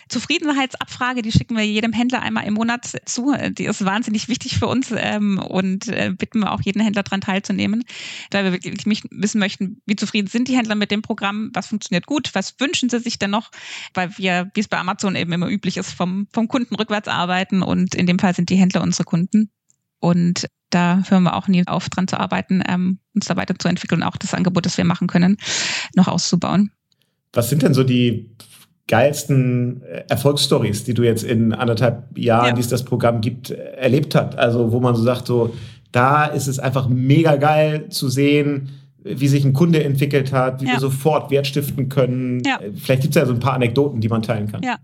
[0.08, 3.34] Zufriedenheitsabfrage, die schicken wir jedem Händler einmal im Monat zu.
[3.50, 7.20] Die ist wahnsinnig wichtig für uns ähm, und äh, bitten wir auch jeden Händler daran
[7.20, 7.84] teilzunehmen,
[8.30, 12.06] da wir wirklich wissen möchten, wie zufrieden sind die Händler mit dem Programm, was funktioniert
[12.06, 13.50] gut, was wünschen sie sich denn noch,
[13.92, 17.62] weil wir, wie es bei Amazon eben immer üblich ist, vom, vom Kunden rückwärts arbeiten
[17.62, 19.50] und in dem Fall sind die Händler unsere Kunden.
[19.98, 24.08] Und da hören wir auch nie auf, dran zu arbeiten, ähm, uns da weiterzuentwickeln und
[24.08, 25.36] auch das Angebot, das wir machen können,
[25.94, 26.70] noch auszubauen.
[27.32, 28.30] Was sind denn so die
[28.88, 32.52] geilsten äh, Erfolgsstories, die du jetzt in anderthalb Jahren, ja.
[32.52, 34.36] die es das Programm gibt, erlebt hast?
[34.36, 35.54] Also wo man so sagt, so
[35.92, 38.70] da ist es einfach mega geil zu sehen,
[39.02, 40.72] wie sich ein Kunde entwickelt hat, wie ja.
[40.72, 42.42] wir sofort Wert stiften können.
[42.44, 42.60] Ja.
[42.74, 44.62] Vielleicht gibt es ja so ein paar Anekdoten, die man teilen kann.
[44.62, 44.76] Ja,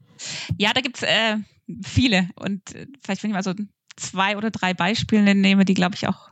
[0.57, 1.37] ja da gibt es äh,
[1.85, 2.29] viele.
[2.37, 3.53] Und äh, vielleicht, wenn ich mal so
[3.97, 6.31] zwei oder drei Beispiele nehme, die, glaube ich, auch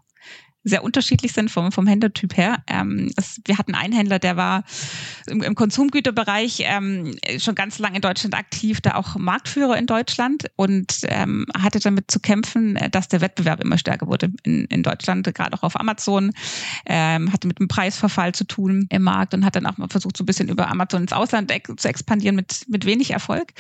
[0.65, 2.65] sehr unterschiedlich sind vom, vom Händlertyp her.
[2.67, 4.65] Ähm, es, wir hatten einen Händler, der war
[5.27, 10.51] im, im Konsumgüterbereich ähm, schon ganz lange in Deutschland aktiv, da auch Marktführer in Deutschland
[10.57, 15.33] und ähm, hatte damit zu kämpfen, dass der Wettbewerb immer stärker wurde in, in Deutschland,
[15.35, 16.33] gerade auch auf Amazon,
[16.87, 20.17] ähm, hatte mit dem Preisverfall zu tun im Markt und hat dann auch mal versucht,
[20.17, 23.53] so ein bisschen über Amazon ins Ausland zu expandieren mit, mit wenig Erfolg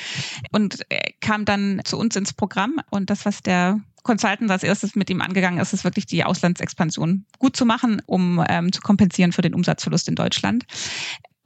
[0.52, 4.94] und äh, kam dann zu uns ins Programm und das, was der Consultant als erstes
[4.94, 9.32] mit ihm angegangen ist, ist wirklich die Auslandsexpansion gut zu machen, um ähm, zu kompensieren
[9.32, 10.64] für den Umsatzverlust in Deutschland.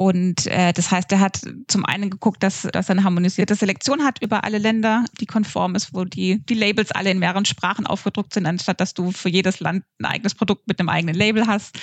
[0.00, 4.04] Und äh, das heißt, er hat zum einen geguckt, dass, dass er eine harmonisierte Selektion
[4.04, 7.84] hat über alle Länder, die konform ist, wo die, die Labels alle in mehreren Sprachen
[7.84, 11.48] aufgedruckt sind, anstatt dass du für jedes Land ein eigenes Produkt mit einem eigenen Label
[11.48, 11.76] hast,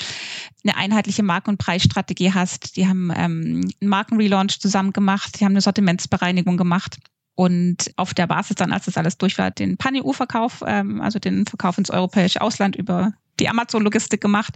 [0.63, 2.77] eine einheitliche Marken- und Preisstrategie hast.
[2.77, 6.97] Die haben ähm, einen Markenrelaunch zusammen gemacht, die haben eine Sortimentsbereinigung gemacht
[7.35, 11.45] und auf der Basis dann, als das alles durch war, den Pan-EU-Verkauf, ähm, also den
[11.45, 14.53] Verkauf ins europäische Ausland über die Amazon-Logistik gemacht.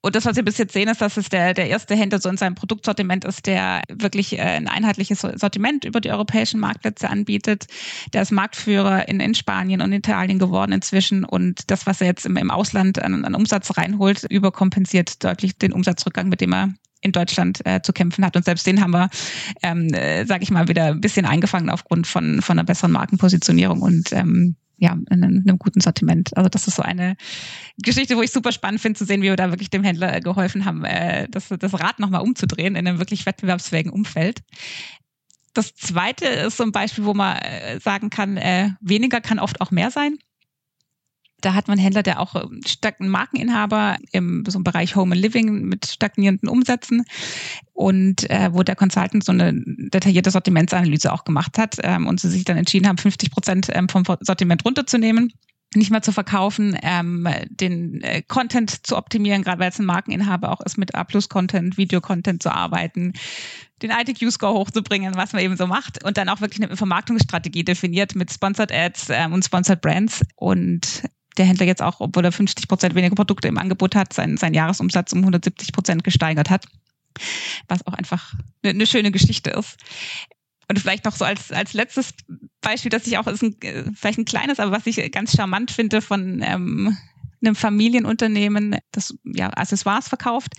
[0.00, 2.28] Und das, was wir bis jetzt sehen, ist, dass es der, der erste Händler so
[2.28, 7.66] in seinem Produktsortiment ist, der wirklich äh, ein einheitliches Sortiment über die europäischen Marktplätze anbietet.
[8.12, 11.24] Der ist Marktführer in, in Spanien und Italien geworden inzwischen.
[11.24, 15.72] Und das, was er jetzt im, im Ausland an, an Umsatz reinholt, überkompensiert deutlich den
[15.72, 18.36] Umsatzrückgang, mit dem er in Deutschland äh, zu kämpfen hat.
[18.36, 19.08] Und selbst den haben wir,
[19.62, 23.82] ähm, äh, sage ich mal, wieder ein bisschen eingefangen aufgrund von, von einer besseren Markenpositionierung
[23.82, 26.34] und ähm, ja, in einem, guten Sortiment.
[26.36, 27.16] Also das ist so eine
[27.82, 30.64] Geschichte, wo ich super spannend finde zu sehen, wie wir da wirklich dem Händler geholfen
[30.64, 34.40] haben, äh, das, das Rad nochmal umzudrehen in einem wirklich wettbewerbsfähigen Umfeld.
[35.52, 39.60] Das zweite ist so ein Beispiel, wo man äh, sagen kann, äh, weniger kann oft
[39.60, 40.18] auch mehr sein.
[41.40, 42.60] Da hat man Händler, der auch ähm,
[42.98, 47.04] einen Markeninhaber im so einem Bereich Home and Living mit stagnierenden Umsätzen
[47.72, 52.28] und äh, wo der Consultant so eine detaillierte Sortimentsanalyse auch gemacht hat ähm, und sie
[52.28, 55.32] sich dann entschieden haben, 50 Prozent ähm, vom Sortiment runterzunehmen
[55.74, 60.50] nicht mehr zu verkaufen, ähm, den äh, Content zu optimieren, gerade weil es ein Markeninhaber
[60.50, 63.12] auch ist, mit A-Plus-Content, Video-Content zu arbeiten,
[63.80, 68.16] den ITQ-Score hochzubringen, was man eben so macht und dann auch wirklich eine Vermarktungsstrategie definiert
[68.16, 71.04] mit Sponsored Ads ähm, und Sponsored Brands und
[71.36, 74.54] der Händler jetzt auch, obwohl er 50 Prozent weniger Produkte im Angebot hat, seinen, seinen
[74.54, 76.66] Jahresumsatz um 170 Prozent gesteigert hat.
[77.68, 79.76] Was auch einfach eine, eine schöne Geschichte ist.
[80.68, 82.14] Und vielleicht noch so als, als letztes
[82.60, 83.56] Beispiel, dass ich auch, ist ein,
[83.94, 86.96] vielleicht ein kleines, aber was ich ganz charmant finde von ähm,
[87.42, 90.54] einem Familienunternehmen, das ja Accessoires verkauft,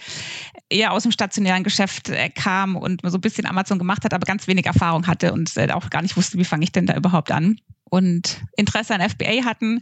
[0.72, 4.26] eher aus dem stationären Geschäft äh, kam und so ein bisschen Amazon gemacht hat, aber
[4.26, 6.96] ganz wenig Erfahrung hatte und äh, auch gar nicht wusste, wie fange ich denn da
[6.96, 7.60] überhaupt an
[7.92, 9.82] und Interesse an FBA hatten,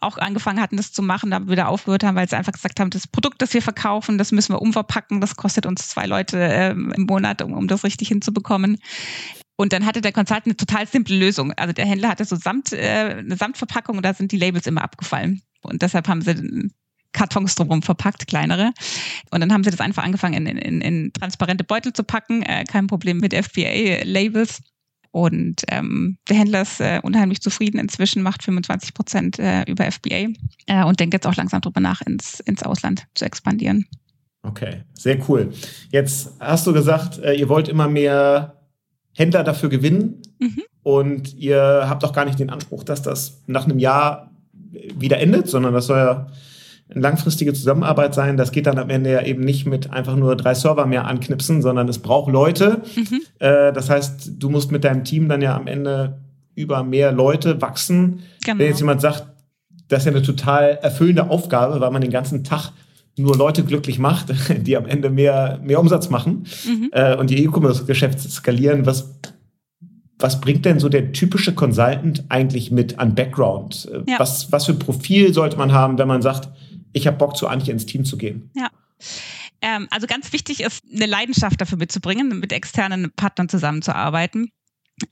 [0.00, 2.90] auch angefangen hatten, das zu machen, da wieder aufgehört haben, weil sie einfach gesagt haben,
[2.90, 6.92] das Produkt, das wir verkaufen, das müssen wir umverpacken, das kostet uns zwei Leute ähm,
[6.96, 8.78] im Monat, um, um das richtig hinzubekommen.
[9.56, 11.52] Und dann hatte der Consultant eine total simple Lösung.
[11.52, 14.82] Also der Händler hatte so Samt, äh, eine Samtverpackung und da sind die Labels immer
[14.82, 15.42] abgefallen.
[15.60, 16.70] Und deshalb haben sie
[17.12, 18.72] Kartons drumherum verpackt, kleinere.
[19.30, 22.42] Und dann haben sie das einfach angefangen, in, in, in transparente Beutel zu packen.
[22.42, 24.60] Äh, kein Problem mit FBA-Labels
[25.10, 30.28] Und ähm, der Händler ist äh, unheimlich zufrieden inzwischen, macht 25 Prozent äh, über FBA
[30.66, 33.86] äh, und denkt jetzt auch langsam drüber nach, ins, ins Ausland zu expandieren.
[34.42, 35.52] Okay, sehr cool.
[35.90, 38.62] Jetzt hast du gesagt, äh, ihr wollt immer mehr
[39.14, 40.62] Händler dafür gewinnen mhm.
[40.82, 44.30] und ihr habt auch gar nicht den Anspruch, dass das nach einem Jahr
[44.72, 46.26] wieder endet, sondern das soll ja
[46.94, 48.36] langfristige Zusammenarbeit sein.
[48.36, 51.62] Das geht dann am Ende ja eben nicht mit einfach nur drei Server mehr anknipsen,
[51.62, 52.82] sondern es braucht Leute.
[52.96, 53.20] Mhm.
[53.38, 56.18] Äh, das heißt, du musst mit deinem Team dann ja am Ende
[56.54, 58.20] über mehr Leute wachsen.
[58.44, 58.58] Genau.
[58.58, 59.26] Wenn jetzt jemand sagt,
[59.88, 62.72] das ist ja eine total erfüllende Aufgabe, weil man den ganzen Tag
[63.16, 64.32] nur Leute glücklich macht,
[64.66, 66.90] die am Ende mehr, mehr Umsatz machen mhm.
[66.92, 68.86] äh, und ihr E-Commerce-Geschäft skalieren.
[68.86, 69.14] Was,
[70.18, 73.88] was bringt denn so der typische Consultant eigentlich mit an Background?
[73.92, 74.18] Äh, ja.
[74.18, 76.48] Was, was für ein Profil sollte man haben, wenn man sagt,
[76.92, 78.50] ich habe Bock, zu Antje ins Team zu gehen?
[78.54, 78.70] Ja.
[79.60, 84.50] Ähm, also ganz wichtig ist, eine Leidenschaft dafür mitzubringen, mit externen Partnern zusammenzuarbeiten.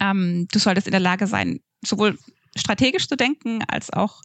[0.00, 2.18] Ähm, du solltest in der Lage sein, sowohl
[2.56, 4.22] strategisch zu denken, als auch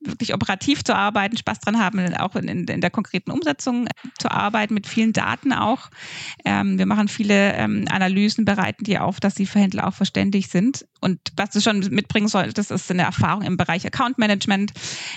[0.00, 4.74] wirklich operativ zu arbeiten, Spaß dran haben, auch in, in, der konkreten Umsetzung zu arbeiten,
[4.74, 5.90] mit vielen Daten auch.
[6.44, 10.48] Ähm, wir machen viele ähm, Analysen, bereiten die auf, dass die für Händler auch verständlich
[10.48, 10.86] sind.
[11.00, 14.72] Und was du schon mitbringen solltest, ist eine Erfahrung im Bereich Account Management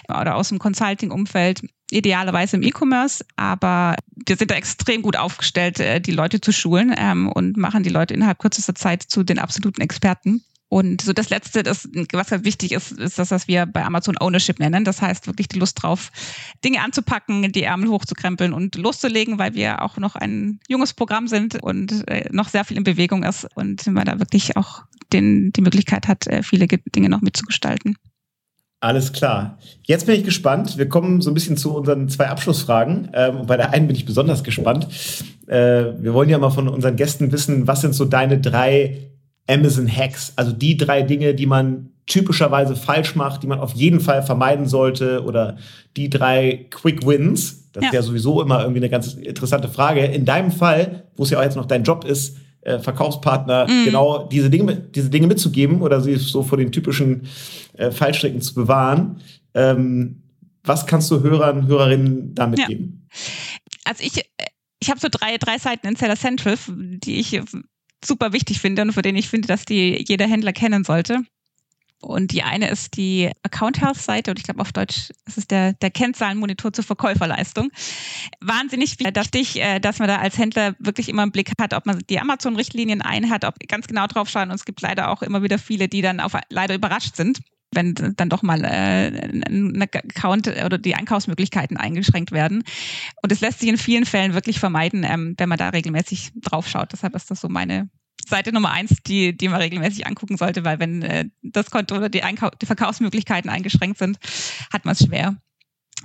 [0.07, 3.95] oder aus dem Consulting-Umfeld, idealerweise im E-Commerce, aber
[4.27, 7.89] wir sind da extrem gut aufgestellt, äh, die Leute zu schulen ähm, und machen die
[7.89, 10.43] Leute innerhalb kürzester Zeit zu den absoluten Experten.
[10.69, 14.17] Und so das Letzte, das, was halt wichtig ist, ist das, was wir bei Amazon
[14.19, 14.85] Ownership nennen.
[14.85, 16.11] Das heißt wirklich die Lust drauf,
[16.63, 21.61] Dinge anzupacken, die Ärmel hochzukrempeln und loszulegen, weil wir auch noch ein junges Programm sind
[21.61, 25.61] und äh, noch sehr viel in Bewegung ist und man da wirklich auch den, die
[25.61, 27.95] Möglichkeit hat, äh, viele Dinge noch mitzugestalten.
[28.81, 29.57] Alles klar.
[29.83, 30.77] Jetzt bin ich gespannt.
[30.77, 33.09] Wir kommen so ein bisschen zu unseren zwei Abschlussfragen.
[33.13, 34.87] Ähm, bei der einen bin ich besonders gespannt.
[35.47, 39.09] Äh, wir wollen ja mal von unseren Gästen wissen, was sind so deine drei
[39.49, 43.99] Amazon Hacks, also die drei Dinge, die man typischerweise falsch macht, die man auf jeden
[43.99, 45.57] Fall vermeiden sollte oder
[45.95, 47.71] die drei Quick Wins.
[47.71, 47.89] Das ja.
[47.89, 50.05] ist ja sowieso immer irgendwie eine ganz interessante Frage.
[50.05, 53.85] In deinem Fall, wo es ja auch jetzt noch dein Job ist, äh, Verkaufspartner, mhm.
[53.85, 57.27] genau diese Dinge, diese Dinge mitzugeben oder sie so vor den typischen
[57.73, 59.21] äh, Fallstricken zu bewahren.
[59.53, 60.23] Ähm,
[60.63, 63.07] was kannst du Hörern, Hörerinnen da mitgeben?
[63.09, 63.17] Ja.
[63.85, 64.23] Also ich,
[64.79, 67.39] ich habe so drei, drei Seiten in Seller Central, die ich
[68.03, 71.21] super wichtig finde und für den ich finde, dass die jeder Händler kennen sollte.
[72.01, 75.47] Und die eine ist die Account Health Seite und ich glaube auf Deutsch ist es
[75.47, 77.71] der, der Kennzahlenmonitor zur Verkäuferleistung.
[78.39, 81.99] Wahnsinnig wichtig, äh, dass man da als Händler wirklich immer einen Blick hat, ob man
[82.09, 84.49] die Amazon-Richtlinien einhat, ob ganz genau drauf schauen.
[84.49, 87.39] Und es gibt leider auch immer wieder viele, die dann auf, leider überrascht sind
[87.71, 92.63] wenn dann doch mal äh, ein Account oder die Einkaufsmöglichkeiten eingeschränkt werden.
[93.21, 96.67] Und es lässt sich in vielen Fällen wirklich vermeiden, ähm, wenn man da regelmäßig drauf
[96.67, 96.91] schaut.
[96.91, 97.89] Deshalb ist das so meine
[98.27, 102.09] Seite Nummer eins, die, die man regelmäßig angucken sollte, weil wenn äh, das Konto oder
[102.09, 104.17] die, Einkau die Verkaufsmöglichkeiten eingeschränkt sind,
[104.71, 105.37] hat man es schwer.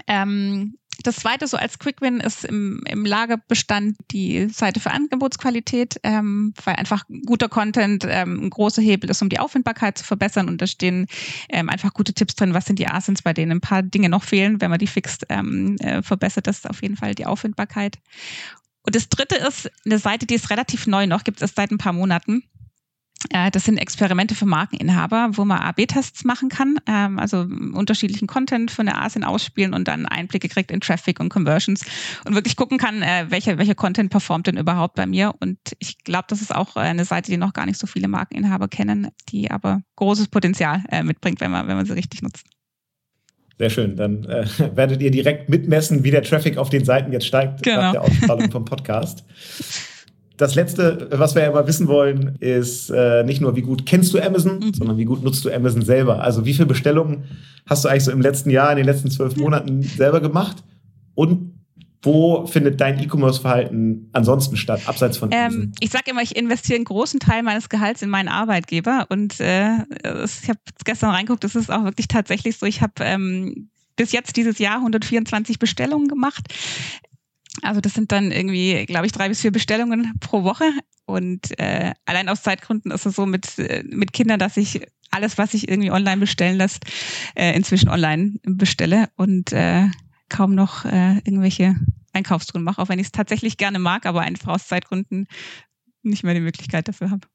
[0.07, 6.01] Ähm, das zweite so als Quick Win ist im, im Lagerbestand die Seite für Angebotsqualität,
[6.03, 10.49] ähm, weil einfach guter Content ähm, ein großer Hebel ist, um die Auffindbarkeit zu verbessern.
[10.49, 11.07] Und da stehen
[11.49, 14.25] ähm, einfach gute Tipps drin, was sind die Asins, bei denen ein paar Dinge noch
[14.25, 14.61] fehlen.
[14.61, 17.99] Wenn man die fixt, ähm, äh, verbessert das auf jeden Fall die Auffindbarkeit.
[18.83, 21.71] Und das dritte ist eine Seite, die ist relativ neu noch, gibt es erst seit
[21.71, 22.45] ein paar Monaten.
[23.31, 28.71] Äh, das sind Experimente für Markeninhaber, wo man A-B-Tests machen kann, ähm, also unterschiedlichen Content
[28.71, 31.85] von der ASIN ausspielen und dann Einblicke kriegt in Traffic und Conversions
[32.27, 35.35] und wirklich gucken kann, äh, welcher, welcher Content performt denn überhaupt bei mir.
[35.41, 38.69] Und ich glaube, das ist auch eine Seite, die noch gar nicht so viele Markeninhaber
[38.69, 42.47] kennen, die aber großes Potenzial äh, mitbringt, wenn man, wenn man sie richtig nutzt.
[43.59, 43.97] Sehr schön.
[43.97, 47.81] Dann äh, werdet ihr direkt mitmessen, wie der Traffic auf den Seiten jetzt steigt genau.
[47.81, 49.25] nach der Ausstrahlung vom Podcast.
[50.37, 54.13] Das letzte, was wir ja mal wissen wollen, ist äh, nicht nur, wie gut kennst
[54.13, 54.75] du Amazon, mhm.
[54.75, 56.23] sondern wie gut nutzt du Amazon selber.
[56.23, 57.25] Also wie viele Bestellungen
[57.67, 60.65] hast du eigentlich so im letzten Jahr, in den letzten zwölf Monaten selber gemacht?
[61.15, 61.55] Und
[62.05, 66.85] wo findet dein E-Commerce-Verhalten ansonsten statt, abseits von ähm, Ich sage immer, ich investiere einen
[66.85, 69.07] großen Teil meines Gehalts in meinen Arbeitgeber.
[69.09, 69.73] Und äh,
[70.25, 72.67] ich habe gestern reinguckt, das ist auch wirklich tatsächlich so.
[72.67, 76.45] Ich habe ähm, bis jetzt dieses Jahr 124 Bestellungen gemacht.
[77.63, 80.65] Also das sind dann irgendwie, glaube ich, drei bis vier Bestellungen pro Woche.
[81.07, 85.39] Und äh, allein aus Zeitgründen ist es so mit, äh, mit Kindern, dass ich alles,
[85.39, 86.85] was sich irgendwie online bestellen lässt,
[87.35, 89.87] äh, inzwischen online bestelle und äh,
[90.29, 91.77] kaum noch äh, irgendwelche
[92.13, 95.27] Einkaufstouren mache, auch wenn ich es tatsächlich gerne mag, aber einfach aus Zeitgründen
[96.03, 97.27] nicht mehr die Möglichkeit dafür habe.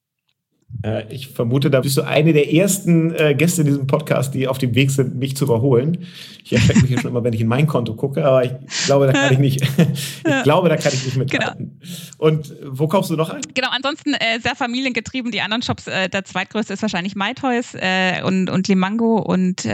[0.82, 4.47] Äh, ich vermute, da bist du eine der ersten äh, Gäste in diesem Podcast, die
[4.47, 6.05] auf dem Weg sind, mich zu überholen.
[6.43, 8.51] Ich erschrecke mich ja schon immer, wenn ich in mein Konto gucke, aber ich
[8.86, 11.79] glaube, da kann ich nicht, ich glaube, da kann ich nicht mithalten.
[11.79, 12.17] Genau.
[12.17, 13.41] Und wo kaufst du noch ein?
[13.53, 15.32] Genau, ansonsten äh, sehr familiengetrieben.
[15.32, 19.67] Die anderen Shops, äh, der zweitgrößte ist wahrscheinlich MyToys äh, und, und Limango und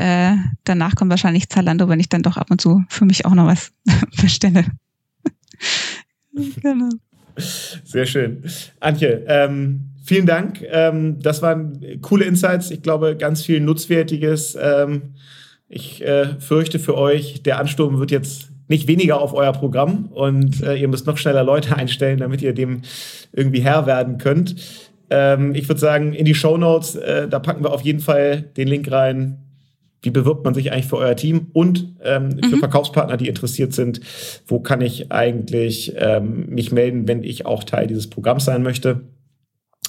[0.64, 3.46] danach kommt wahrscheinlich Zalando, wenn ich dann doch ab und zu für mich auch noch
[3.46, 3.72] was
[4.22, 4.66] bestelle.
[6.62, 6.90] genau.
[7.38, 8.44] Sehr schön.
[8.80, 10.62] Antje, ähm, vielen Dank.
[10.70, 12.72] Ähm, das waren coole Insights.
[12.72, 14.58] Ich glaube, ganz viel Nutzwertiges.
[14.60, 15.16] Ähm,
[15.68, 20.64] ich äh, fürchte für euch, der Ansturm wird jetzt nicht weniger auf euer Programm und
[20.64, 22.82] äh, ihr müsst noch schneller Leute einstellen, damit ihr dem
[23.34, 24.56] irgendwie Herr werden könnt.
[25.10, 28.42] Ähm, ich würde sagen, in die Show Notes, äh, da packen wir auf jeden Fall
[28.42, 29.38] den Link rein.
[30.02, 32.50] Wie bewirbt man sich eigentlich für euer Team und ähm, mhm.
[32.50, 34.02] für Verkaufspartner, die interessiert sind,
[34.46, 39.02] wo kann ich eigentlich ähm, mich melden, wenn ich auch Teil dieses Programms sein möchte?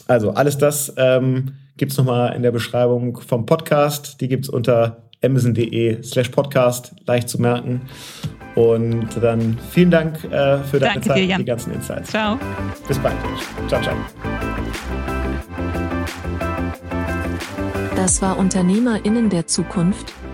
[0.07, 4.21] Also alles das ähm, gibt es nochmal in der Beschreibung vom Podcast.
[4.21, 7.83] Die gibt es unter amazon.de slash podcast, leicht zu merken.
[8.55, 12.11] Und dann vielen Dank äh, für deine Danke Zeit und die ganzen Insights.
[12.11, 12.39] Ciao.
[12.89, 13.17] Bis bald.
[13.69, 13.95] Ciao, ciao.
[17.95, 20.13] Das war UnternehmerInnen der Zukunft,